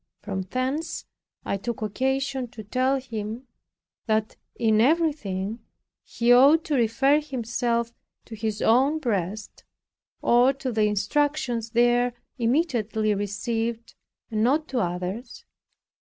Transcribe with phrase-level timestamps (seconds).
[0.23, 1.05] From thence
[1.45, 3.45] I took occasion to tell him
[4.07, 5.59] "that in everything
[6.03, 7.93] he ought to refer himself
[8.25, 9.63] to his own breast,
[10.19, 13.93] or to the instructions there immediately received,
[14.31, 15.45] and not to others."